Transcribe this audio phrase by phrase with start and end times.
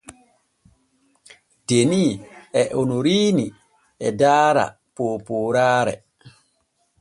[1.67, 2.07] Deni
[2.61, 3.47] e Onoriini
[4.07, 5.95] e daara poopooraare.